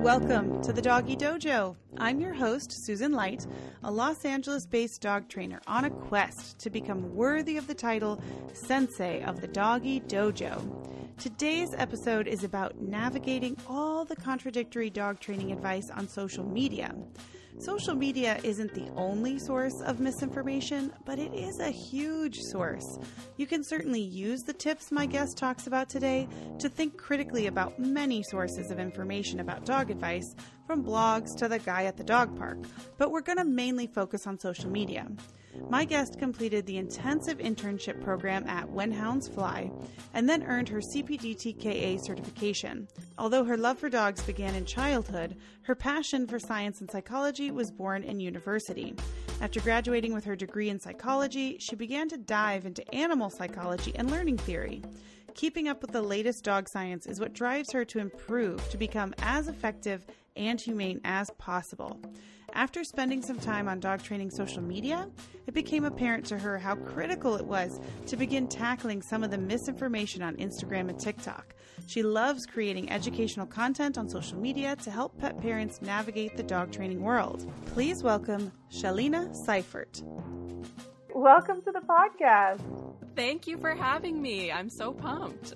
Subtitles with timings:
[0.00, 1.76] Welcome to the Doggy Dojo.
[1.98, 3.46] I'm your host, Susan Light,
[3.82, 8.18] a Los Angeles based dog trainer on a quest to become worthy of the title
[8.54, 10.88] Sensei of the Doggy Dojo.
[11.18, 16.94] Today's episode is about navigating all the contradictory dog training advice on social media.
[17.58, 22.98] Social media isn't the only source of misinformation, but it is a huge source.
[23.36, 26.28] You can certainly use the tips my guest talks about today
[26.58, 30.34] to think critically about many sources of information about dog advice,
[30.66, 32.58] from blogs to the guy at the dog park,
[32.98, 35.06] but we're going to mainly focus on social media.
[35.68, 39.70] My guest completed the intensive internship program at When Hounds Fly
[40.14, 42.88] and then earned her CPDTKA certification.
[43.18, 47.70] Although her love for dogs began in childhood, her passion for science and psychology was
[47.70, 48.94] born in university.
[49.40, 54.10] After graduating with her degree in psychology, she began to dive into animal psychology and
[54.10, 54.82] learning theory.
[55.34, 59.14] Keeping up with the latest dog science is what drives her to improve to become
[59.22, 62.00] as effective and humane as possible.
[62.54, 65.08] After spending some time on dog training social media,
[65.46, 69.38] it became apparent to her how critical it was to begin tackling some of the
[69.38, 71.54] misinformation on Instagram and TikTok.
[71.86, 76.72] She loves creating educational content on social media to help pet parents navigate the dog
[76.72, 77.50] training world.
[77.66, 80.02] Please welcome Shalina Seifert.
[81.14, 82.62] Welcome to the podcast.
[83.14, 84.50] Thank you for having me.
[84.50, 85.54] I'm so pumped.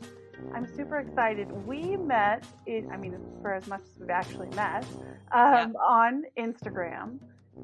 [0.55, 1.51] I'm super excited.
[1.67, 4.85] We met, in, I mean, for as much as we've actually met,
[5.33, 5.73] um, yep.
[5.83, 7.19] on Instagram.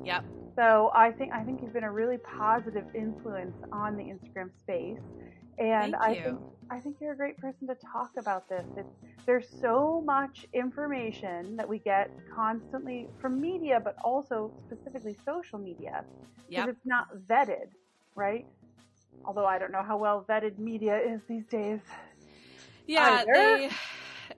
[0.05, 0.25] Yep.
[0.57, 5.01] So I think I think you've been a really positive influence on the Instagram space,
[5.59, 6.23] and Thank I you.
[6.23, 6.39] think
[6.71, 8.65] I think you're a great person to talk about this.
[8.77, 8.89] It's,
[9.27, 16.05] there's so much information that we get constantly from media, but also specifically social media,
[16.49, 16.69] because yep.
[16.69, 17.69] it's not vetted,
[18.15, 18.47] right?
[19.25, 21.81] Although I don't know how well vetted media is these days.
[22.87, 23.71] Yeah, they,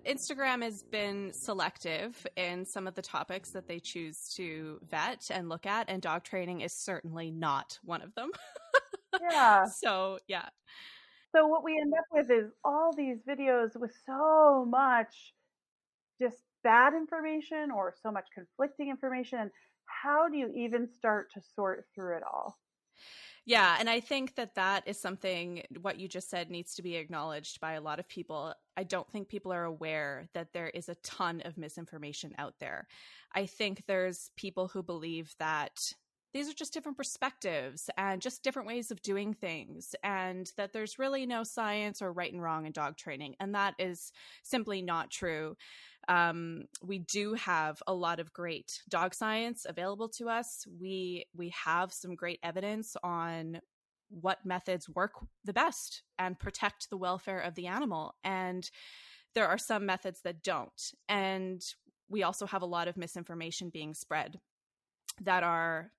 [0.07, 5.49] Instagram has been selective in some of the topics that they choose to vet and
[5.49, 8.31] look at, and dog training is certainly not one of them.
[9.31, 9.65] yeah.
[9.65, 10.49] So, yeah.
[11.35, 15.35] So, what we end up with is all these videos with so much
[16.21, 19.51] just bad information or so much conflicting information.
[19.87, 22.59] How do you even start to sort through it all?
[23.47, 26.97] Yeah, and I think that that is something what you just said needs to be
[26.97, 28.55] acknowledged by a lot of people.
[28.77, 32.87] I don't think people are aware that there is a ton of misinformation out there.
[33.35, 35.77] I think there's people who believe that
[36.33, 40.99] these are just different perspectives and just different ways of doing things, and that there's
[40.99, 43.37] really no science or right and wrong in dog training.
[43.41, 44.11] And that is
[44.43, 45.55] simply not true.
[46.09, 50.67] Um, we do have a lot of great dog science available to us.
[50.81, 53.61] We we have some great evidence on
[54.09, 55.13] what methods work
[55.45, 58.15] the best and protect the welfare of the animal.
[58.23, 58.69] And
[59.35, 60.93] there are some methods that don't.
[61.09, 61.63] And
[62.09, 64.39] we also have a lot of misinformation being spread
[65.21, 65.91] that are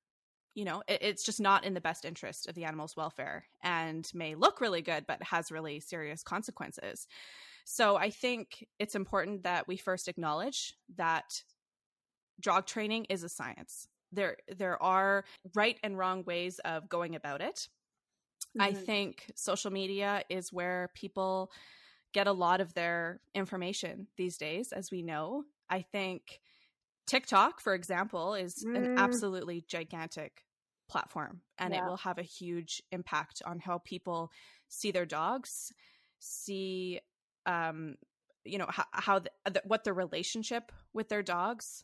[0.56, 4.10] you know it, it's just not in the best interest of the animal's welfare and
[4.14, 7.08] may look really good but has really serious consequences
[7.66, 11.44] so I think it's important that we first acknowledge that
[12.40, 13.88] dog training is a science.
[14.12, 17.68] There there are right and wrong ways of going about it.
[18.58, 18.62] Mm-hmm.
[18.62, 21.52] I think social media is where people
[22.14, 25.44] get a lot of their information these days as we know.
[25.68, 26.40] I think
[27.08, 28.76] TikTok, for example, is mm.
[28.78, 30.45] an absolutely gigantic
[30.88, 31.82] platform and yeah.
[31.82, 34.32] it will have a huge impact on how people
[34.68, 35.72] see their dogs,
[36.20, 37.00] see
[37.46, 37.96] um,
[38.44, 41.84] you know, how, how the, the, what the relationship with their dogs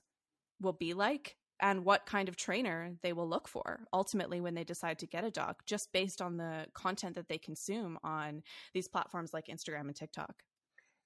[0.61, 4.63] will be like and what kind of trainer they will look for ultimately when they
[4.63, 8.41] decide to get a dog just based on the content that they consume on
[8.73, 10.43] these platforms like Instagram and TikTok.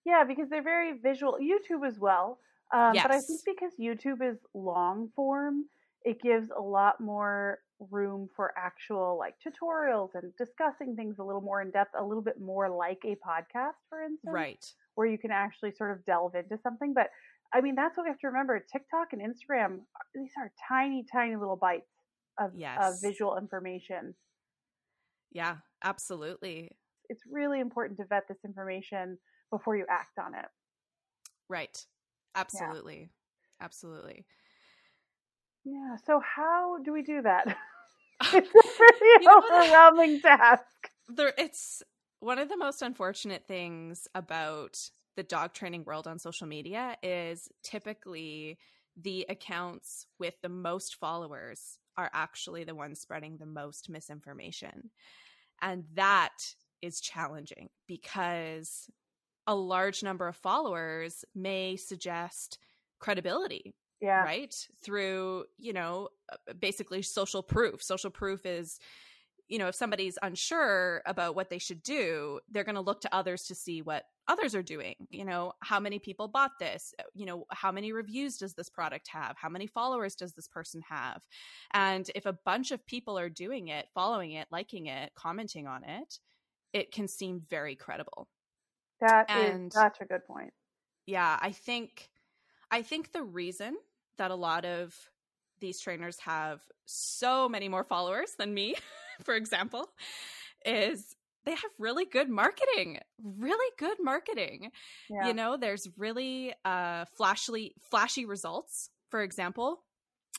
[0.05, 1.37] Yeah, because they're very visual.
[1.41, 2.39] YouTube as well.
[2.73, 3.03] Um, yes.
[3.03, 5.65] But I think because YouTube is long form,
[6.03, 7.59] it gives a lot more
[7.91, 12.23] room for actual like tutorials and discussing things a little more in depth, a little
[12.23, 14.33] bit more like a podcast, for instance.
[14.33, 14.65] Right.
[14.95, 16.93] Where you can actually sort of delve into something.
[16.93, 17.09] But
[17.53, 18.59] I mean, that's what we have to remember.
[18.59, 21.91] TikTok and Instagram, uh, these are tiny, tiny little bites
[22.39, 22.79] of, yes.
[22.81, 24.15] of visual information.
[25.31, 26.71] Yeah, absolutely.
[27.09, 29.17] It's really important to vet this information
[29.51, 30.45] before you act on it.
[31.49, 31.77] Right.
[32.35, 33.09] Absolutely.
[33.59, 33.65] Yeah.
[33.65, 34.25] Absolutely.
[35.65, 35.97] Yeah.
[36.05, 37.47] So how do we do that?
[38.33, 40.63] it's a pretty overwhelming task.
[41.09, 41.83] There, it's
[42.21, 44.77] one of the most unfortunate things about
[45.17, 48.57] the dog training world on social media is typically
[48.95, 54.91] the accounts with the most followers are actually the ones spreading the most misinformation.
[55.61, 56.37] And that
[56.81, 58.89] is challenging because
[59.47, 62.59] a large number of followers may suggest
[62.99, 64.23] credibility yeah.
[64.23, 64.55] right?
[64.83, 67.81] Through you know uh, basically social proof.
[67.81, 68.79] Social proof is
[69.47, 73.15] you know if somebody's unsure about what they should do they're going to look to
[73.15, 74.95] others to see what others are doing.
[75.09, 76.93] You know how many people bought this?
[76.99, 79.35] Uh, you know how many reviews does this product have?
[79.37, 81.21] How many followers does this person have?
[81.73, 85.83] And if a bunch of people are doing it following it liking it commenting on
[85.83, 86.19] it
[86.73, 88.27] it can seem very credible.
[88.99, 90.53] That and, is such a good point.
[91.05, 92.09] Yeah i think
[92.71, 93.75] i think the reason
[94.17, 94.95] that a lot of
[95.59, 98.75] these trainers have so many more followers than me
[99.23, 99.89] for example,
[100.65, 101.15] is
[101.45, 104.71] they have really good marketing, really good marketing.
[105.09, 105.27] Yeah.
[105.27, 108.89] You know, there's really uh, flashy, flashy results.
[109.09, 109.83] For example,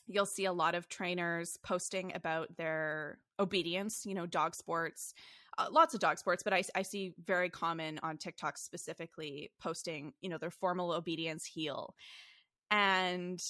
[0.08, 5.14] you'll see a lot of trainers posting about their obedience, you know, dog sports,
[5.58, 10.12] uh, lots of dog sports, but I, I see very common on TikTok specifically posting,
[10.20, 11.94] you know, their formal obedience heel.
[12.70, 13.40] And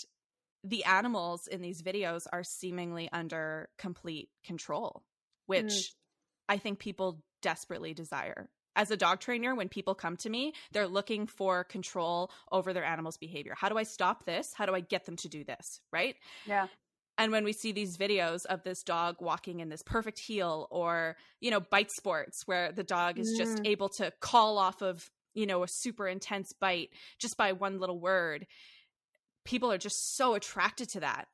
[0.69, 5.03] the animals in these videos are seemingly under complete control
[5.47, 5.95] which mm.
[6.49, 8.49] I think people desperately desire.
[8.75, 12.85] As a dog trainer, when people come to me, they're looking for control over their
[12.85, 13.55] animal's behavior.
[13.57, 14.49] How do I stop this?
[14.55, 15.81] How do I get them to do this?
[15.93, 16.17] Right?
[16.47, 16.67] Yeah.
[17.17, 21.17] And when we see these videos of this dog walking in this perfect heel or,
[21.41, 23.39] you know, bite sports where the dog is mm.
[23.39, 27.81] just able to call off of, you know, a super intense bite just by one
[27.81, 28.47] little word,
[29.47, 31.29] people are just so attracted to that.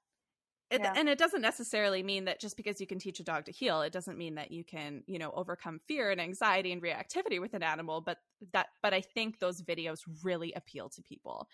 [0.70, 0.94] It, yeah.
[0.96, 3.82] and it doesn't necessarily mean that just because you can teach a dog to heel,
[3.82, 7.52] it doesn't mean that you can you know overcome fear and anxiety and reactivity with
[7.52, 8.16] an animal but
[8.54, 11.46] that but i think those videos really appeal to people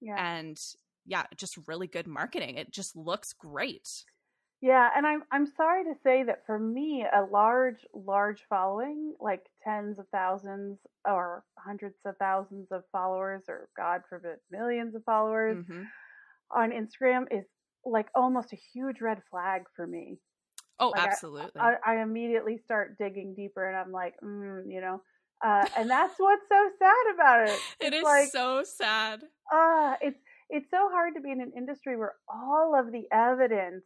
[0.00, 0.58] yeah and
[1.04, 4.04] yeah just really good marketing it just looks great
[4.66, 9.42] yeah and i'm i'm sorry to say that for me a large large following like
[9.62, 15.56] tens of thousands or hundreds of thousands of followers or god forbid millions of followers
[15.58, 15.82] mm-hmm.
[16.50, 17.44] on instagram is
[17.86, 20.18] like almost a huge red flag for me.
[20.78, 21.60] Oh, like absolutely.
[21.60, 25.00] I, I, I, immediately start digging deeper and I'm like, mm, you know,
[25.42, 27.60] uh, and that's what's so sad about it.
[27.80, 29.22] It's it is like, so sad.
[29.50, 30.18] Uh, it's,
[30.50, 33.84] it's so hard to be in an industry where all of the evidence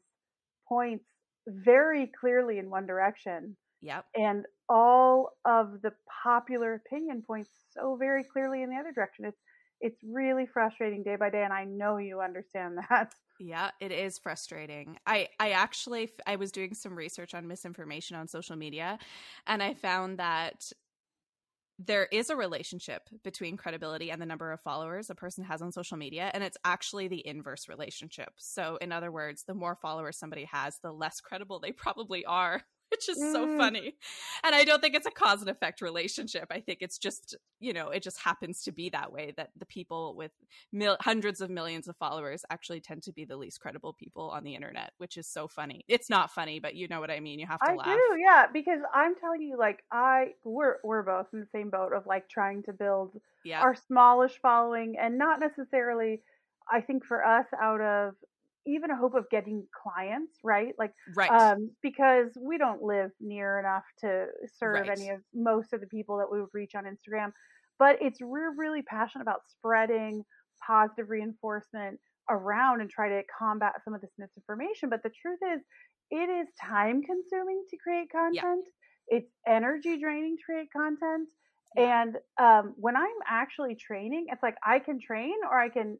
[0.70, 1.05] points
[1.46, 3.56] very clearly in one direction.
[3.82, 4.05] Yep.
[4.14, 9.25] And all of the popular opinion points so very clearly in the other direction.
[9.25, 9.40] It's,
[9.81, 14.19] it's really frustrating day by day and i know you understand that yeah it is
[14.19, 18.99] frustrating i i actually i was doing some research on misinformation on social media
[19.46, 20.70] and i found that
[21.86, 25.72] there is a relationship between credibility and the number of followers a person has on
[25.72, 28.30] social media and it's actually the inverse relationship.
[28.36, 32.62] So in other words the more followers somebody has the less credible they probably are
[33.00, 33.32] which is mm.
[33.32, 33.94] so funny.
[34.44, 36.46] And I don't think it's a cause and effect relationship.
[36.50, 39.66] I think it's just, you know, it just happens to be that way that the
[39.66, 40.32] people with
[40.72, 44.44] mil- hundreds of millions of followers actually tend to be the least credible people on
[44.44, 45.84] the internet, which is so funny.
[45.88, 47.38] It's not funny, but you know what I mean.
[47.38, 47.87] You have to I laugh.
[47.87, 51.92] do, yeah, because I'm telling you like I we're we're both in the same boat
[51.92, 53.60] of like trying to build yeah.
[53.60, 56.22] our smallish following and not necessarily
[56.70, 58.14] I think for us out of
[58.70, 60.72] even a hope of getting clients, right?
[60.78, 61.31] Like, right.
[61.31, 64.26] Um, because we don't live near enough to
[64.58, 64.90] serve right.
[64.90, 67.32] any of most of the people that we would reach on Instagram.
[67.78, 70.25] But it's we're really passionate about spreading
[70.66, 74.88] positive reinforcement around and try to combat some of this misinformation.
[74.88, 75.61] But the truth is,
[76.11, 78.66] it is time consuming to create content.
[79.11, 79.18] Yeah.
[79.18, 81.28] It's energy draining to create content.
[81.76, 82.02] Yeah.
[82.02, 85.99] And um, when I'm actually training, it's like I can train or I can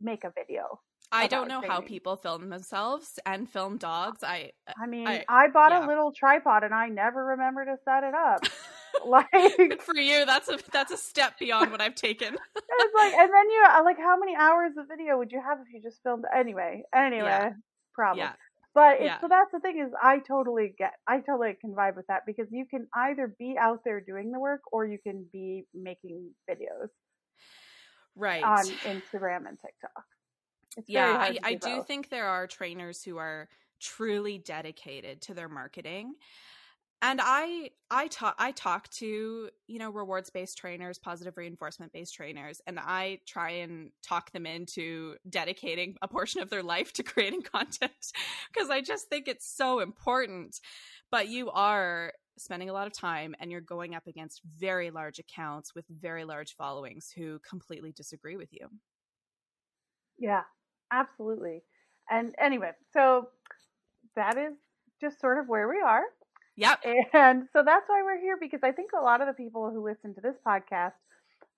[0.00, 0.78] make a video
[1.12, 4.22] I don't know how people film themselves and film dogs.
[4.22, 5.84] I I mean, I, I bought yeah.
[5.84, 8.44] a little tripod and I never remember to set it up.
[9.06, 12.34] like for you, that's a that's a step beyond what I've taken.
[12.56, 15.58] it's like, and then you uh, like, how many hours of video would you have
[15.60, 16.24] if you just filmed?
[16.34, 17.50] Anyway, anyway, yeah.
[17.94, 18.26] problem.
[18.26, 18.32] Yeah.
[18.74, 19.18] But yeah.
[19.22, 22.46] so that's the thing is, I totally get, I totally can vibe with that because
[22.50, 26.90] you can either be out there doing the work or you can be making videos,
[28.14, 30.04] right, on Instagram and TikTok.
[30.86, 33.48] Yeah, I, I do think there are trainers who are
[33.80, 36.14] truly dedicated to their marketing.
[37.02, 42.14] And I I talk I talk to, you know, rewards based trainers, positive reinforcement based
[42.14, 47.02] trainers, and I try and talk them into dedicating a portion of their life to
[47.04, 48.12] creating content
[48.52, 50.60] because I just think it's so important.
[51.10, 55.18] But you are spending a lot of time and you're going up against very large
[55.18, 58.68] accounts with very large followings who completely disagree with you.
[60.18, 60.44] Yeah,
[60.92, 61.62] Absolutely.
[62.10, 63.28] And anyway, so
[64.14, 64.54] that is
[65.00, 66.04] just sort of where we are.
[66.56, 66.84] Yep.
[67.12, 69.84] And so that's why we're here because I think a lot of the people who
[69.84, 70.92] listen to this podcast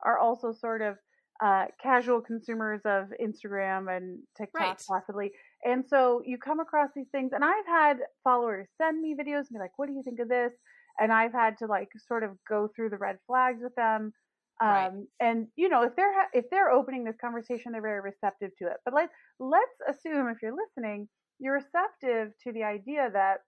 [0.05, 0.97] are also sort of
[1.41, 4.83] uh, casual consumers of Instagram and TikTok, right.
[4.89, 5.31] possibly.
[5.65, 9.51] And so you come across these things, and I've had followers send me videos and
[9.53, 10.53] be like, "What do you think of this?"
[10.99, 14.13] And I've had to like sort of go through the red flags with them.
[14.61, 15.09] Um, right.
[15.21, 18.67] And you know, if they're ha- if they're opening this conversation, they're very receptive to
[18.67, 18.79] it.
[18.85, 23.39] But let's let's assume if you're listening, you're receptive to the idea that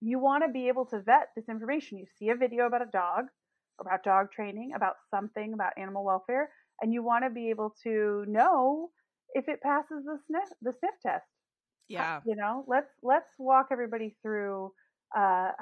[0.00, 1.98] you want to be able to vet this information.
[1.98, 3.26] You see a video about a dog,
[3.80, 6.50] about dog training, about something about animal welfare,
[6.82, 8.90] and you want to be able to know
[9.34, 11.26] if it passes the sniff the sniff test.
[11.88, 12.22] Yeah.
[12.24, 14.72] You know, let's let's walk everybody through
[15.16, 15.52] uh,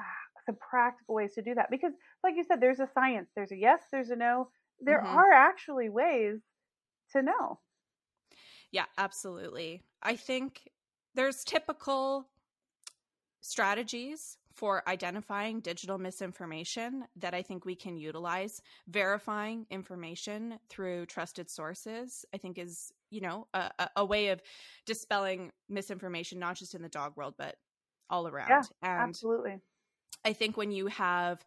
[0.45, 3.29] some practical ways to do that because, like you said, there's a science.
[3.35, 3.83] There's a yes.
[3.91, 4.49] There's a no.
[4.79, 5.17] There mm-hmm.
[5.17, 6.39] are actually ways
[7.11, 7.59] to know.
[8.71, 9.83] Yeah, absolutely.
[10.03, 10.69] I think
[11.13, 12.27] there's typical
[13.41, 18.61] strategies for identifying digital misinformation that I think we can utilize.
[18.87, 24.41] Verifying information through trusted sources, I think, is you know a, a way of
[24.85, 27.55] dispelling misinformation, not just in the dog world, but
[28.09, 28.49] all around.
[28.49, 29.59] Yeah, and absolutely.
[30.23, 31.45] I think when you have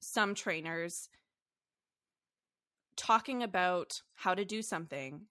[0.00, 1.08] some trainers
[3.00, 5.22] talking about how to do something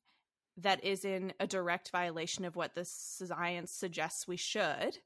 [0.57, 4.97] that is in a direct violation of what the science suggests we should,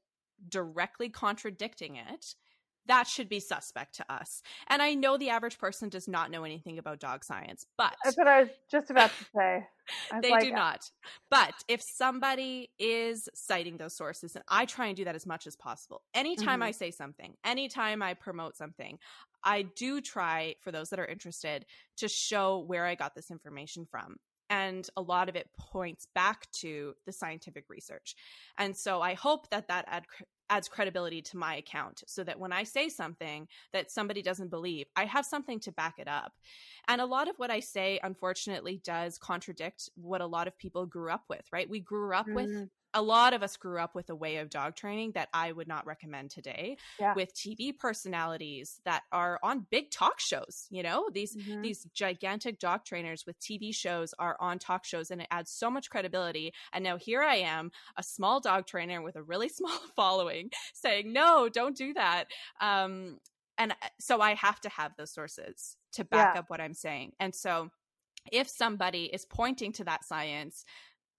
[0.48, 2.34] directly contradicting it,
[2.86, 4.42] that should be suspect to us.
[4.68, 8.16] And I know the average person does not know anything about dog science, but that's
[8.16, 9.66] what I was just about to say.
[10.22, 10.90] they like, do not.
[11.30, 15.46] But if somebody is citing those sources, and I try and do that as much
[15.46, 16.68] as possible, anytime mm-hmm.
[16.68, 18.98] I say something, anytime I promote something,
[19.44, 21.66] I do try for those that are interested
[21.98, 24.16] to show where I got this information from
[24.50, 28.14] and a lot of it points back to the scientific research.
[28.58, 30.04] And so i hope that that add,
[30.50, 34.86] adds credibility to my account so that when i say something that somebody doesn't believe
[34.94, 36.32] i have something to back it up.
[36.86, 40.86] And a lot of what i say unfortunately does contradict what a lot of people
[40.86, 41.68] grew up with right?
[41.68, 42.34] We grew up mm-hmm.
[42.34, 45.50] with a lot of us grew up with a way of dog training that I
[45.52, 47.12] would not recommend today yeah.
[47.14, 51.08] with TV personalities that are on big talk shows, you know?
[51.12, 51.62] These mm-hmm.
[51.62, 55.70] these gigantic dog trainers with TV shows are on talk shows and it adds so
[55.70, 56.52] much credibility.
[56.72, 61.12] And now here I am, a small dog trainer with a really small following saying,
[61.12, 62.26] "No, don't do that."
[62.60, 63.18] Um
[63.58, 66.40] and uh, so I have to have those sources to back yeah.
[66.40, 67.12] up what I'm saying.
[67.20, 67.70] And so
[68.32, 70.64] if somebody is pointing to that science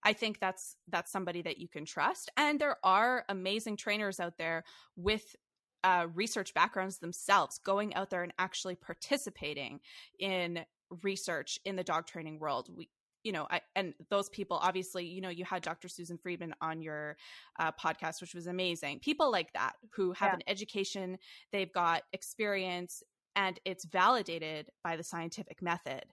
[0.06, 2.30] I think that's that's somebody that you can trust.
[2.36, 4.62] And there are amazing trainers out there
[4.94, 5.34] with
[5.82, 9.80] uh, research backgrounds themselves, going out there and actually participating
[10.20, 10.64] in
[11.02, 12.68] research in the dog training world.
[12.74, 12.88] We
[13.24, 15.88] you know, I, and those people, obviously, you know, you had Dr.
[15.88, 17.16] Susan Friedman on your
[17.58, 19.00] uh, podcast, which was amazing.
[19.00, 20.34] People like that who have yeah.
[20.34, 21.18] an education,
[21.50, 23.02] they've got experience,
[23.34, 26.04] and it's validated by the scientific method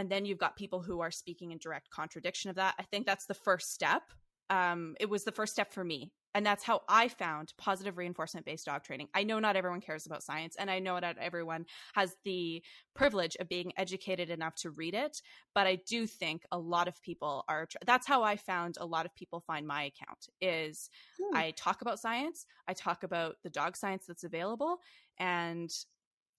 [0.00, 2.74] and then you've got people who are speaking in direct contradiction of that.
[2.78, 4.00] I think that's the first step.
[4.48, 6.10] Um, it was the first step for me.
[6.32, 9.08] And that's how i found positive reinforcement based dog training.
[9.14, 12.62] I know not everyone cares about science and i know not everyone has the
[12.94, 15.20] privilege of being educated enough to read it
[15.56, 19.06] but i do think a lot of people are that's how i found a lot
[19.06, 20.88] of people find my account is
[21.20, 21.36] hmm.
[21.36, 24.78] i talk about science i talk about the dog science that's available
[25.18, 25.70] and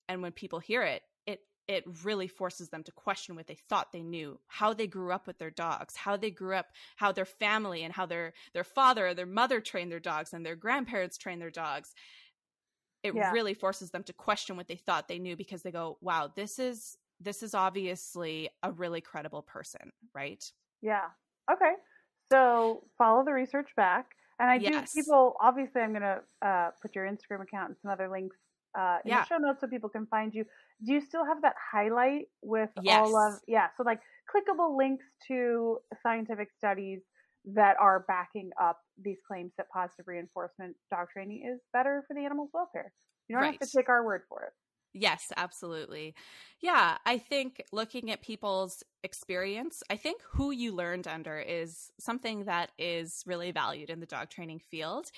[0.08, 1.02] and when people hear it
[1.72, 5.26] it really forces them to question what they thought they knew how they grew up
[5.26, 9.08] with their dogs how they grew up how their family and how their their father
[9.08, 11.94] or their mother trained their dogs and their grandparents trained their dogs
[13.04, 13.32] it yeah.
[13.32, 16.60] really forces them to question what they thought they knew because they go wow this
[16.60, 20.52] is this is obviously a really credible person right
[20.82, 21.06] yeah
[21.52, 21.74] okay
[22.32, 24.08] so follow the research back
[24.40, 24.94] and i yes.
[24.94, 28.38] do people obviously i'm going to uh, put your instagram account and some other links
[28.78, 29.22] uh, in yeah.
[29.22, 30.46] the show notes so people can find you
[30.86, 32.98] do you still have that highlight with yes.
[32.98, 37.02] all of yeah so like clickable links to scientific studies
[37.46, 42.22] that are backing up these claims that positive reinforcement dog training is better for the
[42.22, 42.92] animal's welfare
[43.28, 43.58] you don't right.
[43.60, 44.54] have to take our word for it
[44.94, 46.16] Yes, absolutely.
[46.60, 52.44] Yeah, I think looking at people's experience, I think who you learned under is something
[52.44, 55.10] that is really valued in the dog training field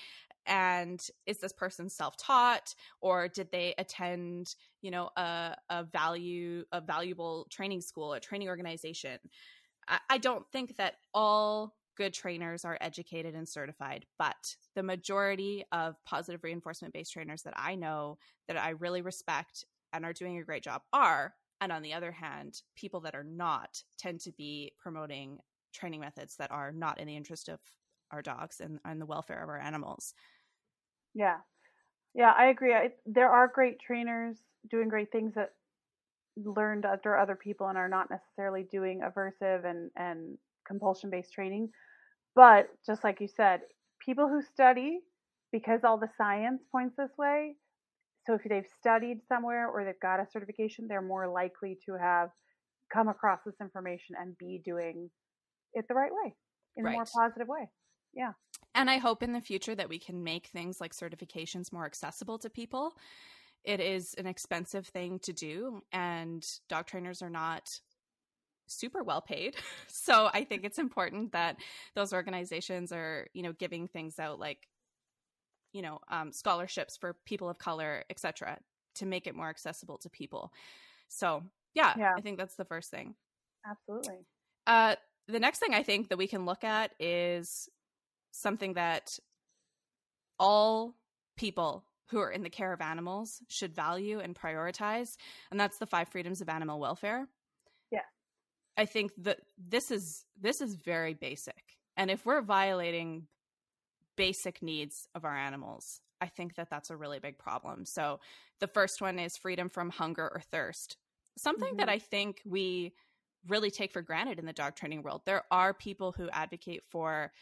[0.46, 6.80] and is this person self-taught or did they attend you know a, a value a
[6.80, 9.18] valuable training school a training organization?
[9.88, 15.64] I, I don't think that all good trainers are educated and certified but the majority
[15.72, 20.38] of positive reinforcement based trainers that i know that i really respect and are doing
[20.38, 24.32] a great job are and on the other hand people that are not tend to
[24.32, 25.38] be promoting
[25.72, 27.60] training methods that are not in the interest of
[28.14, 30.14] our dogs and, and the welfare of our animals
[31.14, 31.36] yeah.
[32.14, 32.74] Yeah, I agree.
[32.74, 34.36] I, there are great trainers
[34.70, 35.50] doing great things that
[36.36, 41.70] learned under other people and are not necessarily doing aversive and, and compulsion based training.
[42.34, 43.60] But just like you said,
[44.04, 45.00] people who study
[45.52, 47.54] because all the science points this way.
[48.26, 52.30] So if they've studied somewhere or they've got a certification, they're more likely to have
[52.92, 55.10] come across this information and be doing
[55.74, 56.34] it the right way
[56.76, 56.92] in right.
[56.92, 57.68] a more positive way.
[58.14, 58.32] Yeah.
[58.74, 62.38] And I hope in the future that we can make things like certifications more accessible
[62.38, 62.94] to people.
[63.64, 67.80] It is an expensive thing to do, and dog trainers are not
[68.66, 69.56] super well paid.
[69.88, 71.56] So I think it's important that
[71.94, 74.68] those organizations are, you know, giving things out like,
[75.72, 78.58] you know, um, scholarships for people of color, etc.,
[78.96, 80.52] to make it more accessible to people.
[81.08, 81.42] So
[81.74, 83.14] yeah, yeah, I think that's the first thing.
[83.66, 84.26] Absolutely.
[84.66, 87.68] Uh, the next thing I think that we can look at is
[88.34, 89.18] something that
[90.38, 90.94] all
[91.36, 95.16] people who are in the care of animals should value and prioritize,
[95.50, 97.26] and that's the five freedoms of animal welfare.
[97.90, 98.00] Yeah.
[98.76, 101.78] I think that this is this is very basic.
[101.96, 103.28] And if we're violating
[104.16, 107.84] basic needs of our animals, I think that that's a really big problem.
[107.86, 108.20] So
[108.60, 110.96] the first one is freedom from hunger or thirst.
[111.38, 111.78] Something mm-hmm.
[111.78, 112.94] that I think we
[113.46, 115.22] really take for granted in the dog training world.
[115.24, 117.32] There are people who advocate for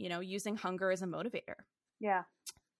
[0.00, 1.60] you know, using hunger as a motivator.
[2.00, 2.22] Yeah.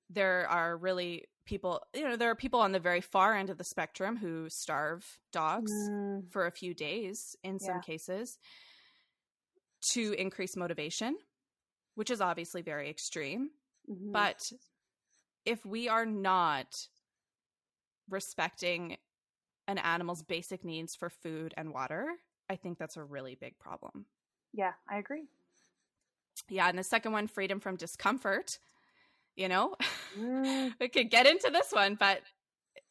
[0.09, 3.59] There are really people, you know, there are people on the very far end of
[3.59, 6.31] the spectrum who starve dogs mm.
[6.31, 8.39] for a few days in some cases
[9.93, 11.17] to increase motivation,
[11.95, 13.51] which is obviously very extreme.
[13.91, 14.13] Mm-hmm.
[14.13, 14.51] But
[15.45, 16.89] if we are not
[18.09, 18.97] respecting
[19.69, 22.07] an animal's basic needs for food and water,
[22.49, 24.07] I think that's a really big problem.
[24.53, 25.29] Yeah, I agree.
[26.49, 28.59] Yeah, and the second one, freedom from discomfort.
[29.37, 29.75] You know,
[30.19, 30.73] mm.
[30.81, 32.21] we could get into this one, but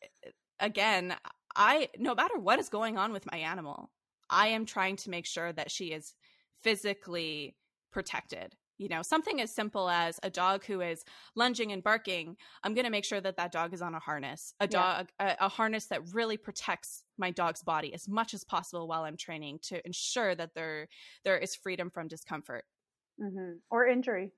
[0.01, 0.29] eh,
[0.59, 1.15] again,
[1.55, 3.91] I no matter what is going on with my animal,
[4.29, 6.13] I am trying to make sure that she is
[6.61, 7.55] physically
[7.91, 8.55] protected.
[8.77, 11.03] You know, something as simple as a dog who is
[11.35, 14.53] lunging and barking, I'm going to make sure that that dog is on a harness,
[14.61, 15.35] a dog, yeah.
[15.41, 19.17] a, a, harness that really protects my dog's body as much as possible while I'm
[19.17, 20.87] training to ensure that there
[21.25, 22.63] there is freedom from discomfort
[23.21, 23.53] mm-hmm.
[23.69, 24.31] or injury.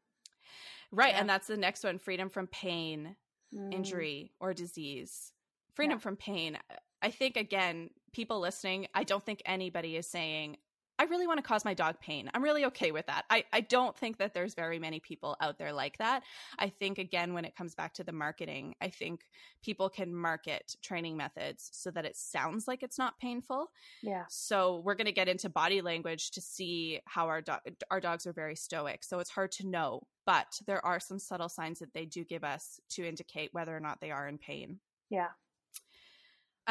[0.92, 1.14] Right.
[1.14, 1.22] Yeah.
[1.22, 3.16] And that's the next one freedom from pain,
[3.54, 3.74] mm.
[3.74, 5.32] injury, or disease.
[5.74, 6.02] Freedom yeah.
[6.02, 6.58] from pain.
[7.02, 10.58] I think, again, people listening, I don't think anybody is saying,
[11.02, 12.30] I really want to cause my dog pain.
[12.32, 13.26] I'm really okay with that.
[13.28, 16.22] I, I don't think that there's very many people out there like that.
[16.60, 19.22] I think, again, when it comes back to the marketing, I think
[19.64, 23.72] people can market training methods so that it sounds like it's not painful.
[24.04, 24.26] Yeah.
[24.30, 27.42] So we're going to get into body language to see how our,
[27.90, 29.04] our dogs are very stoic.
[29.04, 32.44] So it's hard to know, but there are some subtle signs that they do give
[32.44, 34.78] us to indicate whether or not they are in pain.
[35.10, 35.30] Yeah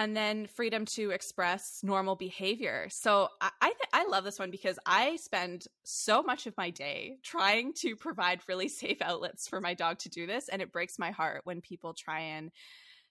[0.00, 2.86] and then freedom to express normal behavior.
[2.90, 6.70] So I I, th- I, love this one because I spend so much of my
[6.70, 10.72] day trying to provide really safe outlets for my dog to do this, and it
[10.72, 12.50] breaks my heart when people try and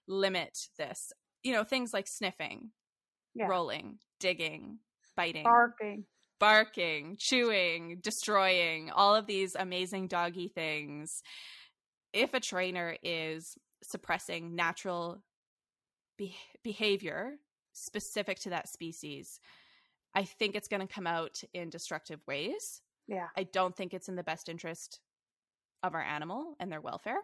[0.08, 1.12] limit this.
[1.44, 2.70] You know, things like sniffing,
[3.36, 3.46] yeah.
[3.46, 4.78] rolling, digging,
[5.16, 6.04] biting, barking,
[6.40, 11.22] barking, chewing, destroying, all of these amazing doggy things.
[12.12, 15.22] If a trainer is suppressing natural
[16.20, 17.38] be- behavior
[17.72, 19.40] specific to that species,
[20.14, 22.82] I think it's going to come out in destructive ways.
[23.08, 23.28] Yeah.
[23.36, 25.00] I don't think it's in the best interest
[25.82, 27.20] of our animal and their welfare.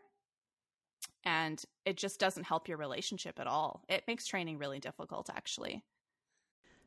[1.24, 3.84] And it just doesn't help your relationship at all.
[3.88, 5.84] It makes training really difficult, actually.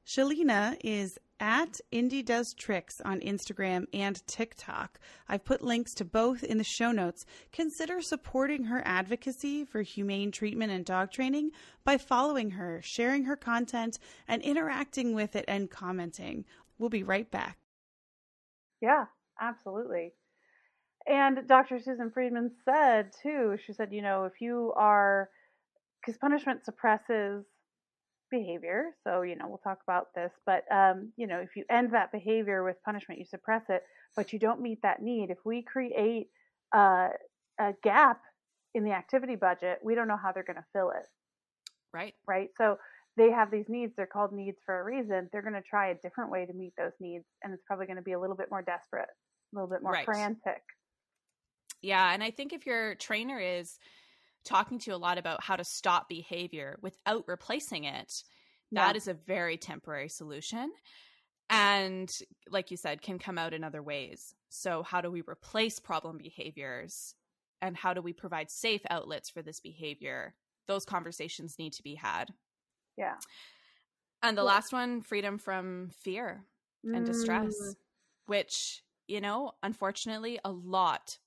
[0.08, 5.00] Shalina is at Indie Does Tricks on Instagram and TikTok.
[5.28, 7.26] I've put links to both in the show notes.
[7.52, 11.52] Consider supporting her advocacy for humane treatment and dog training
[11.84, 13.98] by following her, sharing her content,
[14.28, 16.46] and interacting with it and commenting.
[16.78, 17.58] We'll be right back.
[18.82, 19.06] Yeah,
[19.40, 20.14] absolutely.
[21.08, 21.80] And Dr.
[21.80, 25.30] Susan Friedman said, too, she said, you know, if you are,
[26.00, 27.46] because punishment suppresses
[28.30, 28.96] behavior.
[29.04, 32.12] So, you know, we'll talk about this, but, um, you know, if you end that
[32.12, 33.84] behavior with punishment, you suppress it,
[34.16, 35.30] but you don't meet that need.
[35.30, 36.28] If we create
[36.76, 37.10] uh,
[37.60, 38.22] a gap
[38.76, 41.06] in the activity budget, we don't know how they're going to fill it.
[41.94, 42.14] Right.
[42.28, 42.50] Right.
[42.58, 42.78] So
[43.18, 43.94] they have these needs.
[43.96, 45.30] They're called needs for a reason.
[45.32, 47.26] They're going to try a different way to meet those needs.
[47.44, 49.94] And it's probably going to be a little bit more desperate, a little bit more
[49.94, 50.06] right.
[50.06, 50.62] frantic.
[51.82, 52.14] Yeah.
[52.14, 53.80] And I think if your trainer is,
[54.46, 58.12] talking to you a lot about how to stop behavior without replacing it,
[58.72, 58.88] yeah.
[58.88, 60.72] that is a very temporary solution.
[61.50, 62.10] And
[62.50, 64.36] like you said, can come out in other ways.
[64.50, 67.16] So, how do we replace problem behaviors?
[67.62, 70.34] And how do we provide safe outlets for this behavior?
[70.68, 72.30] Those conversations need to be had.
[72.98, 73.16] Yeah.
[74.22, 74.48] And the yeah.
[74.48, 76.46] last one, freedom from fear
[76.84, 77.74] and distress, mm.
[78.28, 81.18] which, you know, unfortunately, a lot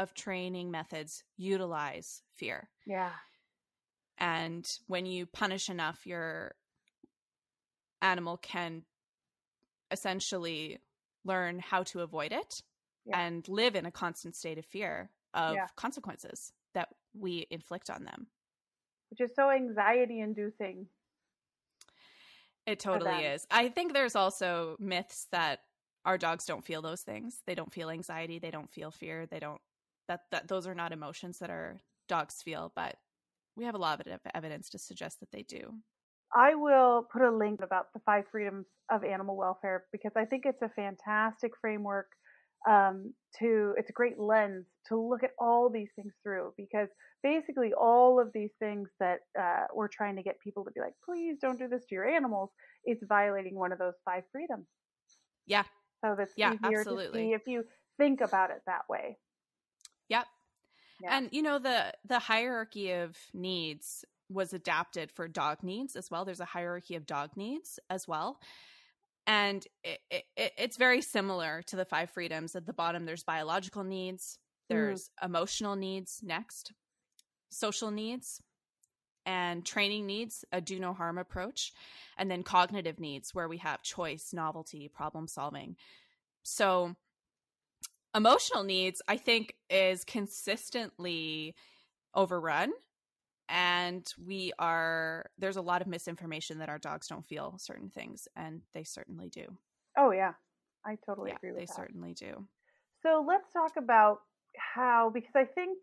[0.00, 2.70] of training methods utilize fear.
[2.86, 3.10] Yeah.
[4.16, 6.54] And when you punish enough, your
[8.00, 8.84] animal can
[9.90, 10.78] essentially
[11.24, 12.62] learn how to avoid it
[13.04, 13.20] yeah.
[13.20, 15.66] and live in a constant state of fear of yeah.
[15.76, 18.26] consequences that we inflict on them.
[19.10, 20.86] Which is so anxiety inducing.
[22.66, 23.46] It totally is.
[23.50, 25.60] I think there's also myths that
[26.04, 27.42] our dogs don't feel those things.
[27.46, 29.60] They don't feel anxiety, they don't feel fear, they don't
[30.10, 32.96] that that those are not emotions that our dogs feel, but
[33.56, 35.72] we have a lot of evidence to suggest that they do.
[36.34, 40.44] I will put a link about the five freedoms of animal welfare because I think
[40.46, 42.06] it's a fantastic framework
[42.68, 46.88] um, to, it's a great lens to look at all these things through because
[47.22, 50.92] basically all of these things that uh, we're trying to get people to be like,
[51.04, 52.50] please don't do this to your animals,
[52.84, 54.66] it's violating one of those five freedoms.
[55.46, 55.64] Yeah.
[56.04, 57.06] So that's yeah, easier absolutely.
[57.06, 57.64] to see if you
[57.98, 59.18] think about it that way.
[60.10, 60.26] Yep.
[61.02, 61.16] Yeah.
[61.16, 66.24] And you know the the hierarchy of needs was adapted for dog needs as well.
[66.24, 68.38] There's a hierarchy of dog needs as well.
[69.26, 72.56] And it, it, it's very similar to the five freedoms.
[72.56, 74.74] At the bottom, there's biological needs, mm.
[74.74, 75.26] there's mm.
[75.26, 76.72] emotional needs next,
[77.50, 78.40] social needs,
[79.26, 81.72] and training needs, a do no harm approach,
[82.16, 85.76] and then cognitive needs, where we have choice, novelty, problem solving.
[86.42, 86.96] So,
[88.14, 91.54] emotional needs, I think, is consistently
[92.14, 92.72] overrun
[93.48, 98.28] and we are there's a lot of misinformation that our dogs don't feel certain things
[98.36, 99.44] and they certainly do.
[99.98, 100.32] Oh yeah.
[100.84, 101.76] I totally yeah, agree with they that.
[101.76, 102.46] certainly do.
[103.02, 104.20] So let's talk about
[104.56, 105.78] how because i think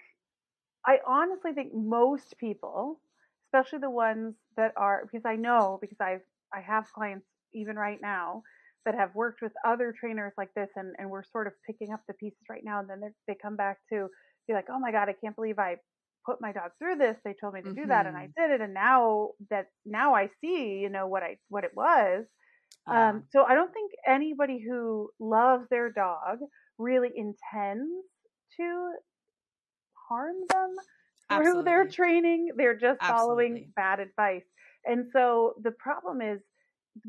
[0.85, 2.99] i honestly think most people
[3.47, 6.21] especially the ones that are because i know because i've
[6.53, 8.43] i have clients even right now
[8.87, 11.99] that have worked with other trainers like this and, and we're sort of picking up
[12.07, 14.07] the pieces right now and then they come back to
[14.47, 15.75] be like oh my god i can't believe i
[16.27, 17.15] put my dog through this.
[17.23, 17.81] They told me to mm-hmm.
[17.81, 18.41] do that and I mm-hmm.
[18.41, 18.61] did it.
[18.61, 22.25] And now that now I see, you know, what I what it was.
[22.87, 23.09] Yeah.
[23.09, 26.39] Um, so I don't think anybody who loves their dog
[26.77, 27.89] really intends
[28.57, 28.91] to
[30.09, 30.75] harm them
[31.29, 31.63] through Absolutely.
[31.63, 32.49] their training.
[32.55, 33.17] They're just Absolutely.
[33.17, 34.43] following bad advice.
[34.85, 36.39] And so the problem is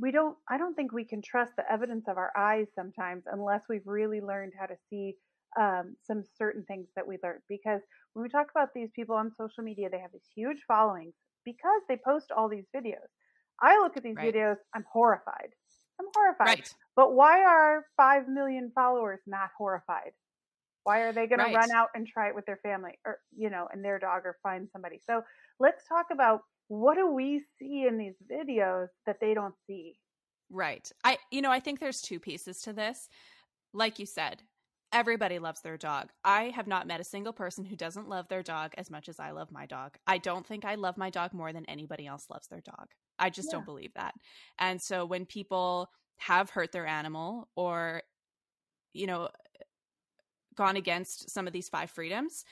[0.01, 3.63] we don't I don't think we can trust the evidence of our eyes sometimes unless
[3.69, 5.17] we've really learned how to see
[5.59, 7.81] um, some certain things that we learned because
[8.13, 11.83] when we talk about these people on social media, they have these huge followings because
[11.89, 13.09] they post all these videos.
[13.63, 14.35] I look at these right.
[14.35, 15.51] videos, I'm horrified.
[16.01, 16.47] I'm horrified.
[16.47, 16.75] Right.
[16.97, 20.13] But why are 5 million followers not horrified?
[20.85, 21.53] Why are they going right.
[21.53, 24.23] to run out and try it with their family or, you know, and their dog
[24.25, 25.01] or find somebody?
[25.07, 25.23] So
[25.61, 29.99] let's talk about what do we see in these videos that they don't see?
[30.51, 30.91] Right.
[31.05, 33.09] I, you know, I think there's two pieces to this.
[33.75, 34.43] Like you said,
[34.91, 36.09] Everybody loves their dog.
[36.25, 39.21] I have not met a single person who doesn't love their dog as much as
[39.21, 39.99] I love my dog.
[40.07, 42.87] I don't think I love my dog more than anybody else loves their dog.
[43.19, 43.57] I just yeah.
[43.57, 44.15] don't believe that.
[44.59, 48.03] And so when people have hurt their animal or,
[48.95, 49.29] you know,
[50.57, 52.45] gone against some of these five freedoms,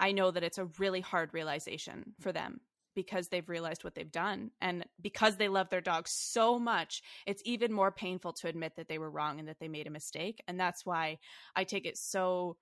[0.00, 2.60] I know that it's a really hard realization for them
[3.02, 4.50] because they've realized what they've done.
[4.60, 8.88] And because they love their dog so much, it's even more painful to admit that
[8.88, 10.42] they were wrong and that they made a mistake.
[10.46, 11.18] And that's why
[11.56, 12.58] I take it so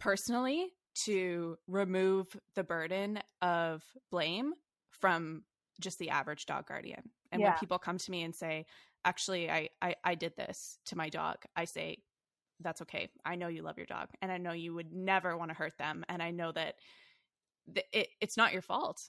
[0.00, 0.72] personally
[1.04, 4.54] to remove the burden of blame
[4.90, 5.44] from
[5.78, 7.10] just the average dog guardian.
[7.30, 7.50] And yeah.
[7.50, 8.66] when people come to me and say,
[9.04, 11.98] actually, I, I, I did this to my dog, I say,
[12.58, 13.08] that's okay.
[13.24, 15.78] I know you love your dog and I know you would never want to hurt
[15.78, 16.04] them.
[16.08, 16.74] And I know that
[17.92, 19.00] it, it's not your fault.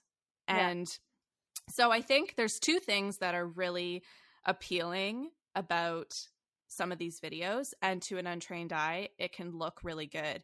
[0.52, 1.74] And yeah.
[1.74, 4.04] so I think there's two things that are really
[4.46, 6.16] appealing about
[6.68, 10.42] some of these videos and to an untrained eye it can look really good.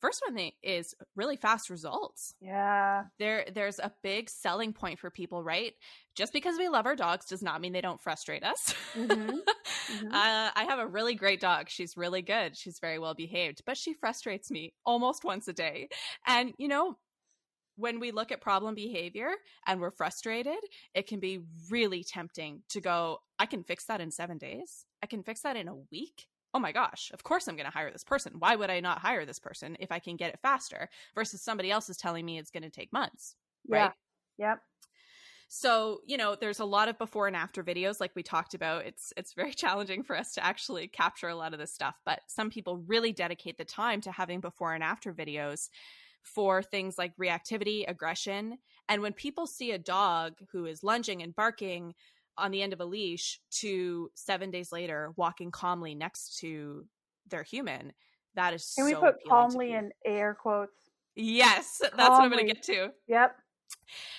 [0.00, 2.34] First one is really fast results.
[2.40, 3.04] Yeah.
[3.18, 5.72] There there's a big selling point for people right?
[6.14, 8.74] Just because we love our dogs does not mean they don't frustrate us.
[8.94, 9.38] Mm-hmm.
[9.86, 10.08] Mm-hmm.
[10.08, 11.68] Uh, i have a really great dog.
[11.68, 12.56] She's really good.
[12.56, 15.88] She's very well behaved but she frustrates me almost once a day.
[16.26, 16.96] And you know
[17.76, 19.30] when we look at problem behavior
[19.66, 20.58] and we're frustrated,
[20.94, 24.86] it can be really tempting to go, I can fix that in seven days.
[25.02, 26.26] I can fix that in a week.
[26.54, 28.34] Oh my gosh, of course I'm going to hire this person.
[28.38, 31.70] Why would I not hire this person if I can get it faster versus somebody
[31.70, 33.34] else is telling me it's going to take months?
[33.68, 33.92] Right.
[34.38, 34.50] Yeah.
[34.50, 34.60] Yep.
[35.48, 38.86] So, you know, there's a lot of before and after videos like we talked about.
[38.86, 42.20] It's it's very challenging for us to actually capture a lot of this stuff, but
[42.26, 45.68] some people really dedicate the time to having before and after videos
[46.26, 48.58] for things like reactivity, aggression.
[48.88, 51.94] And when people see a dog who is lunging and barking,
[52.38, 56.84] on the end of a leash to seven days later walking calmly next to
[57.28, 57.92] their human.
[58.34, 60.90] That is Can so we put calmly in air quotes?
[61.14, 62.90] Yes, that's what I'm going to get to.
[63.08, 63.36] Yep.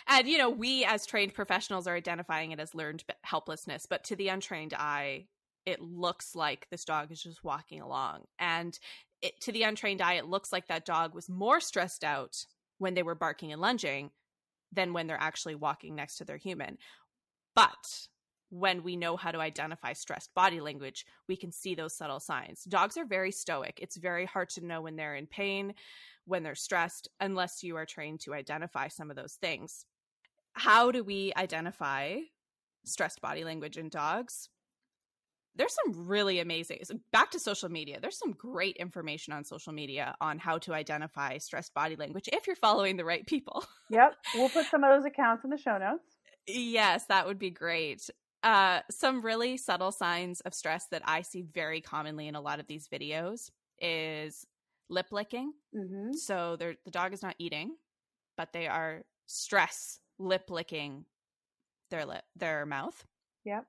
[0.08, 4.16] And you know, we as trained professionals are identifying it as learned helplessness, but to
[4.16, 5.28] the untrained eye,
[5.66, 8.24] it looks like this dog is just walking along.
[8.40, 8.78] And
[9.22, 12.46] it, to the untrained eye, it looks like that dog was more stressed out
[12.78, 14.12] when they were barking and lunging
[14.72, 16.78] than when they're actually walking next to their human.
[17.56, 18.08] But
[18.50, 22.64] when we know how to identify stressed body language, we can see those subtle signs.
[22.64, 23.80] Dogs are very stoic.
[23.82, 25.74] It's very hard to know when they're in pain,
[26.26, 29.86] when they're stressed, unless you are trained to identify some of those things.
[30.54, 32.20] How do we identify
[32.86, 34.50] stressed body language in dogs?
[35.58, 36.80] There's some really amazing,
[37.12, 38.00] back to social media.
[38.00, 42.48] There's some great information on social media on how to identify stressed body language if
[42.48, 43.66] you're following the right people.
[43.90, 44.16] Yep.
[44.36, 46.04] We'll put some of those accounts in the show notes.
[46.46, 48.10] Yes, that would be great.
[48.44, 52.60] Uh, some really subtle signs of stress that I see very commonly in a lot
[52.60, 54.46] of these videos is
[54.90, 55.54] lip licking.
[55.74, 57.76] hmm So the dog is not eating,
[58.36, 61.06] but they are stress lip licking
[61.90, 63.06] their lip, their mouth.
[63.46, 63.66] Yep.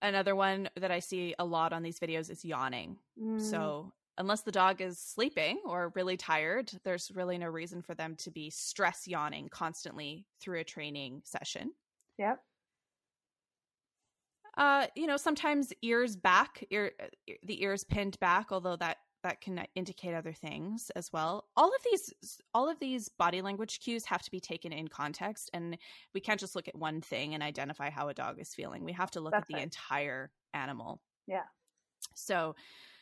[0.00, 2.98] Another one that I see a lot on these videos is yawning.
[3.20, 7.94] Mm, So unless the dog is sleeping or really tired, there's really no reason for
[7.94, 11.72] them to be stress yawning constantly through a training session.
[12.18, 12.40] Yep.
[14.56, 16.92] Uh, you know, sometimes ears back, ear
[17.44, 21.44] the ears pinned back, although that that can indicate other things as well.
[21.56, 22.12] All of these
[22.54, 25.76] all of these body language cues have to be taken in context and
[26.14, 28.84] we can't just look at one thing and identify how a dog is feeling.
[28.84, 29.64] We have to look That's at the right.
[29.64, 31.00] entire animal.
[31.26, 31.44] Yeah.
[32.14, 32.54] So,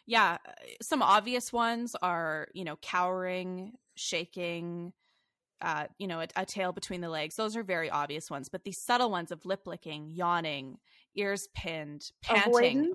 [0.07, 0.39] yeah,
[0.81, 4.93] some obvious ones are, you know, cowering, shaking,
[5.61, 7.37] uh, you know, a, a tail between the legs.
[7.37, 8.49] Those are very obvious ones.
[8.49, 10.79] But these subtle ones of lip licking, yawning,
[11.17, 12.93] ears pinned, panting.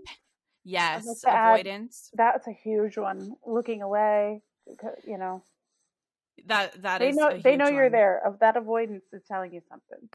[0.63, 2.09] Yes, like to add- avoidance.
[2.13, 3.35] That's a huge one.
[3.45, 4.41] Looking away,
[5.05, 5.43] you know.
[6.45, 8.25] That that they is know they know you're there.
[8.25, 10.09] Of that avoidance is telling you something.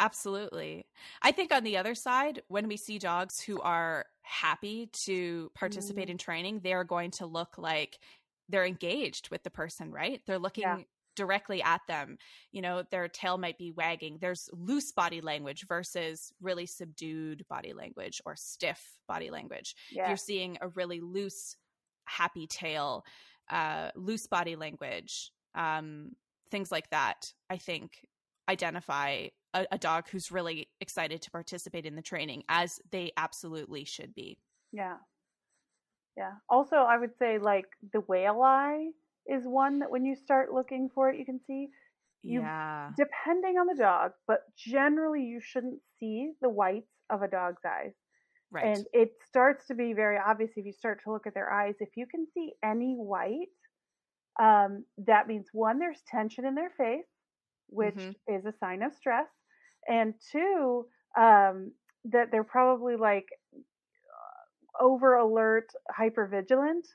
[0.00, 0.86] Absolutely.
[1.22, 6.06] I think on the other side, when we see dogs who are happy to participate
[6.08, 6.12] Mm.
[6.12, 7.98] in training, they are going to look like
[8.48, 10.22] they're engaged with the person, right?
[10.26, 10.86] They're looking
[11.18, 12.16] directly at them.
[12.52, 14.18] You know, their tail might be wagging.
[14.20, 19.74] There's loose body language versus really subdued body language or stiff body language.
[19.90, 21.56] If you're seeing a really loose,
[22.06, 23.04] happy tail,
[23.50, 26.12] uh, loose body language, um,
[26.50, 27.90] things like that, I think
[28.48, 33.84] identify a, a dog who's really excited to participate in the training, as they absolutely
[33.84, 34.38] should be.
[34.72, 34.96] Yeah.
[36.16, 36.32] Yeah.
[36.48, 38.88] Also, I would say like the whale eye
[39.28, 41.68] is one that when you start looking for it, you can see,
[42.22, 42.90] You- yeah.
[42.96, 47.94] depending on the dog, but generally you shouldn't see the whites of a dog's eyes.
[48.50, 48.64] Right.
[48.74, 51.76] And it starts to be very obvious if you start to look at their eyes.
[51.80, 53.48] If you can see any white,
[54.40, 57.06] um, that means one, there's tension in their face,
[57.68, 58.14] which Mhm.
[58.26, 59.28] is a sign of stress,
[59.88, 61.72] and two, um,
[62.04, 63.26] that they're probably like
[64.80, 66.86] over alert, hyper vigilant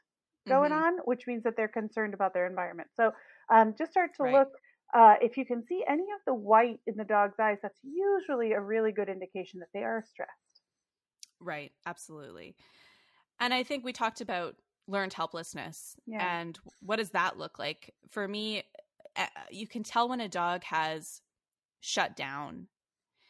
[0.48, 0.80] going Mhm.
[0.86, 2.90] on, which means that they're concerned about their environment.
[2.96, 3.12] So
[3.50, 4.34] um, just start to Right.
[4.34, 4.50] look.
[4.94, 8.52] Uh, if you can see any of the white in the dog's eyes, that's usually
[8.54, 10.62] a really good indication that they are stressed.
[11.40, 12.56] Right, absolutely.
[13.40, 14.56] And I think we talked about
[14.88, 16.20] learned helplessness Yeah.
[16.20, 17.94] and what does that look like?
[18.10, 18.64] For me,
[19.16, 21.22] uh, you can tell when a dog has
[21.82, 22.68] shut down.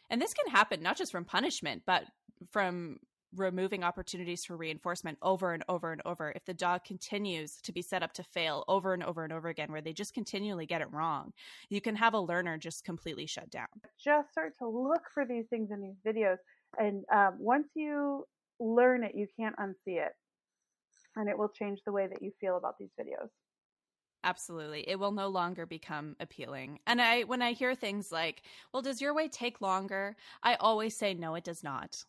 [0.09, 2.05] And this can happen not just from punishment, but
[2.51, 2.99] from
[3.35, 6.31] removing opportunities for reinforcement over and over and over.
[6.35, 9.49] If the dog continues to be set up to fail over and over and over
[9.49, 11.33] again, where they just continually get it wrong,
[11.69, 13.67] you can have a learner just completely shut down.
[14.03, 16.37] Just start to look for these things in these videos,
[16.77, 18.25] and um, once you
[18.59, 20.13] learn it, you can't unsee it,
[21.15, 23.29] and it will change the way that you feel about these videos.
[24.25, 24.87] Absolutely.
[24.89, 26.79] It will no longer become appealing.
[26.87, 28.43] And I when I hear things like,
[28.73, 32.03] "Well, does your way take longer?" I always say no, it does not.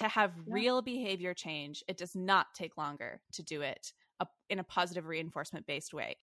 [0.00, 0.54] To have Yeah.
[0.54, 5.06] real behavior change, it does not take longer to do it a- in a positive
[5.06, 6.16] reinforcement based way.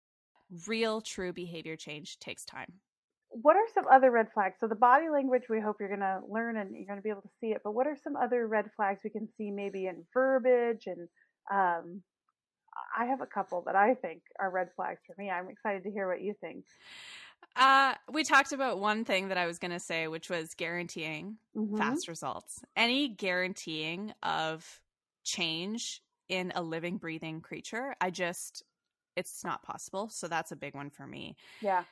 [0.66, 2.82] Real true behavior change takes time.
[3.30, 4.60] What are some other red flags?
[4.60, 7.10] So the body language, we hope you're going to learn and you're going to be
[7.10, 7.62] able to see it.
[7.64, 11.08] But what are some other red flags we can see maybe in verbiage and
[11.52, 12.04] um,
[12.98, 15.30] I have a couple that I think are red flags for me.
[15.30, 16.66] I'm excited to hear what you think.
[17.56, 21.38] Uh, we talked about one thing that I was going to say, which was guaranteeing
[21.56, 21.78] Mhm.
[21.78, 22.64] fast results.
[22.76, 24.82] Any guaranteeing of
[25.24, 28.64] change in a living, breathing creature, I just,
[29.16, 30.10] it's not possible.
[30.10, 31.36] So that's a big one for me.
[31.62, 31.86] Yeah.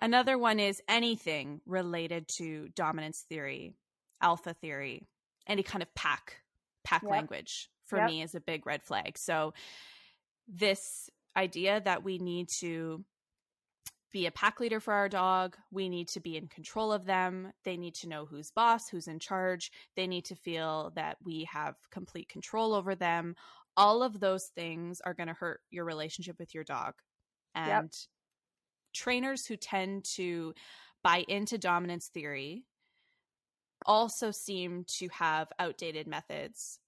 [0.00, 3.74] Another one is anything related to dominance theory
[4.20, 5.06] alpha theory,
[5.46, 6.42] any kind of pack
[6.84, 7.10] pack Yep.
[7.10, 8.08] language for Yep.
[8.08, 9.18] me is a big red flag.
[9.18, 9.52] So
[10.48, 13.04] this idea that we need to
[14.16, 17.52] be a pack leader for our dog, we need to be in control of them,
[17.64, 21.46] they need to know who's boss, who's in charge, they need to feel that we
[21.52, 23.36] have complete control over them.
[23.76, 26.94] All of those things are going to hurt your relationship with your dog.
[27.54, 27.66] Yep.
[27.68, 27.92] And
[28.94, 30.54] trainers who tend to
[31.04, 32.64] buy into dominance theory
[33.84, 36.78] also seem to have outdated methods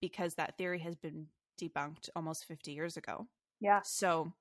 [0.00, 1.26] because that theory has been
[1.60, 3.26] debunked almost 50 years ago.
[3.60, 3.80] Yeah.
[3.84, 4.32] So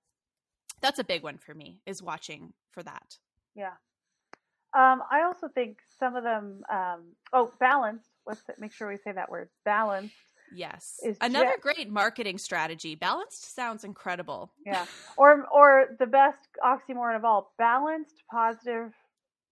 [0.82, 3.18] that's a big one for me is watching for that.
[3.56, 3.74] Yeah.
[4.74, 6.62] Um, I also think some of them.
[6.72, 8.10] Um, oh, balanced.
[8.26, 9.50] Let's make sure we say that word.
[9.66, 10.16] Balanced.
[10.54, 11.00] Yes.
[11.04, 12.96] Is Another great marketing strategy.
[12.96, 14.52] Balanced sounds incredible.
[14.66, 14.86] Yeah.
[15.18, 18.94] or or the best oxymoron of all: balanced positive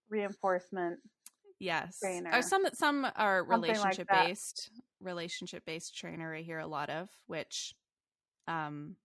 [0.10, 1.00] reinforcement.
[1.60, 2.00] Yes.
[2.00, 2.32] Trainer.
[2.34, 6.68] Uh, some that some are Something like relationship based relationship based trainer I hear a
[6.68, 7.74] lot of, which
[8.48, 8.96] um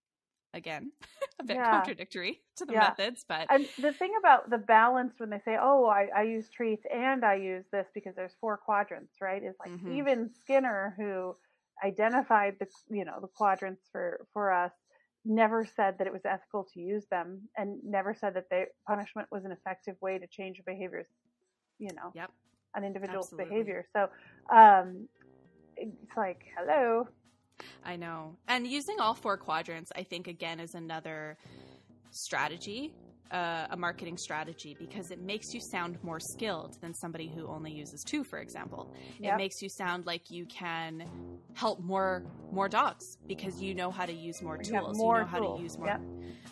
[0.55, 0.93] again,
[1.41, 1.65] a bit Yeah.
[1.65, 2.75] contradictory to the Yeah.
[2.75, 6.51] methods, but And the thing about the balance when they say, "Oh, I, I use
[6.51, 9.43] treats and I use this because there's four quadrants," right?
[9.43, 9.99] Is like Mhm.
[9.99, 11.37] even Skinner, who
[11.85, 14.73] identified the you know the quadrants for for us,
[15.25, 19.29] never said that it was ethical to use them, and never said that they punishment
[19.33, 21.09] was an effective way to change behaviors.
[21.79, 22.31] You know, Yep.
[22.75, 23.55] an individual's Absolutely.
[23.55, 23.87] behavior.
[23.95, 24.09] So,
[24.55, 25.09] um,
[25.77, 27.09] it's like, hello,
[27.85, 28.37] I know.
[28.49, 31.37] And using all four quadrants, I think, again, is another
[32.11, 32.93] strategy,
[33.31, 37.73] uh, a marketing strategy, because it makes you sound more skilled than somebody who only
[37.73, 38.93] uses two, for example.
[39.21, 41.09] It makes you sound like you can
[41.55, 44.97] help more more dogs because you know how to use more You tools.
[44.99, 45.59] more you know how tools.
[45.59, 46.01] to use more Yep.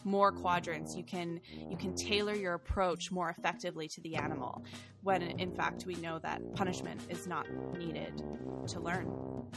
[0.04, 0.96] more quadrants.
[0.96, 4.64] You can you can tailor your approach more effectively to the animal.
[5.02, 7.46] When in fact we know that punishment is not
[7.78, 8.22] needed
[8.68, 9.12] to learn.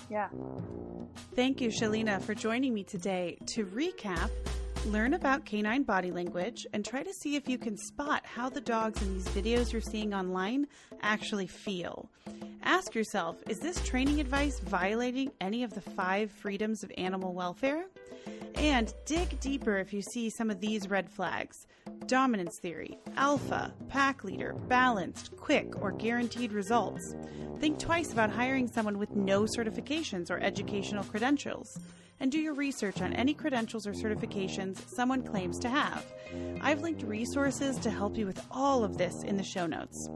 [0.09, 0.29] yeah,
[1.35, 3.37] Thank you, Shalina, for joining me today.
[3.47, 4.29] To recap,
[4.85, 8.61] learn about canine body language and try to see if you can spot how the
[8.61, 10.67] dogs in these videos you're seeing online
[11.01, 12.09] actually feel.
[12.63, 17.85] Ask yourself is this training advice violating any of the five freedoms of animal welfare?
[18.55, 21.67] And dig deeper if you see some of these red flags
[22.07, 27.15] dominance theory, alpha, pack leader, balanced, quick, or guaranteed results.
[27.59, 31.79] Think twice about hiring someone with no certifications or educational credentials.
[32.19, 36.05] And do your research on any credentials or certifications someone claims to have.
[36.61, 40.09] I've linked resources to help you with all of this in the show notes.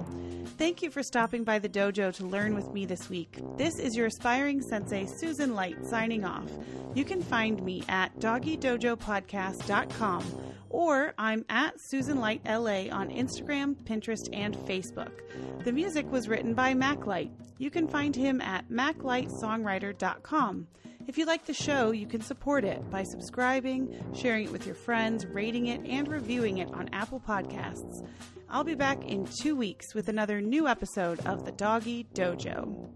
[0.58, 3.40] Thank you for stopping by the dojo to learn with me this week.
[3.58, 6.50] This is your aspiring sensei, Susan Light, signing off.
[6.96, 14.30] You can find me at doggydojopodcast.com or I'm at Susan Light LA on Instagram, Pinterest,
[14.34, 15.12] and Facebook.
[15.64, 17.32] The music was written by Mac Light.
[17.58, 20.68] You can find him at maclightsongwriter.com.
[21.10, 24.76] If you like the show, you can support it by subscribing, sharing it with your
[24.76, 28.08] friends, rating it, and reviewing it on Apple Podcasts.
[28.48, 32.92] I'll be back in two weeks with another new episode of The Doggy Dojo.